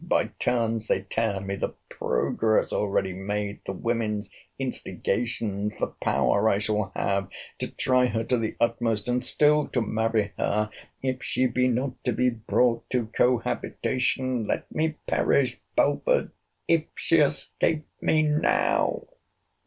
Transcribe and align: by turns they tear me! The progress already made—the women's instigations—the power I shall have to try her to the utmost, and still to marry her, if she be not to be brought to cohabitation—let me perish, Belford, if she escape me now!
by 0.03 0.25
turns 0.39 0.87
they 0.87 1.03
tear 1.03 1.39
me! 1.39 1.55
The 1.55 1.75
progress 1.87 2.73
already 2.73 3.13
made—the 3.13 3.73
women's 3.73 4.31
instigations—the 4.57 5.87
power 6.01 6.49
I 6.49 6.57
shall 6.57 6.91
have 6.95 7.29
to 7.59 7.69
try 7.69 8.07
her 8.07 8.23
to 8.23 8.39
the 8.39 8.55
utmost, 8.59 9.07
and 9.07 9.23
still 9.23 9.67
to 9.67 9.79
marry 9.83 10.33
her, 10.39 10.71
if 11.03 11.21
she 11.21 11.45
be 11.45 11.67
not 11.67 12.03
to 12.05 12.13
be 12.13 12.31
brought 12.31 12.89
to 12.89 13.09
cohabitation—let 13.15 14.71
me 14.73 14.95
perish, 15.05 15.61
Belford, 15.75 16.31
if 16.67 16.85
she 16.95 17.19
escape 17.19 17.85
me 18.01 18.23
now! 18.23 19.03